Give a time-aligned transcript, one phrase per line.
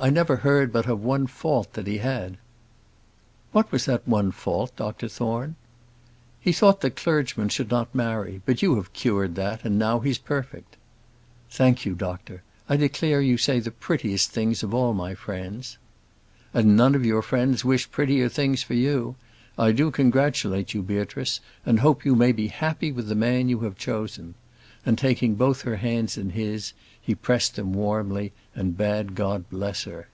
[0.00, 2.36] I never heard but of one fault that he had."
[3.50, 5.56] "What was that one fault, Doctor Thorne?"
[6.40, 8.40] "He thought that clergymen should not marry.
[8.46, 10.76] But you have cured that, and now he's perfect."
[11.50, 12.44] "Thank you, doctor.
[12.68, 15.78] I declare that you say the prettiest things of all my friends."
[16.54, 19.16] "And none of your friends wish prettier things for you.
[19.58, 23.60] I do congratulate you, Beatrice, and hope you may be happy with the man you
[23.60, 24.34] have chosen;"
[24.86, 29.84] and taking both her hands in his, he pressed them warmly, and bade God bless
[29.84, 30.08] her.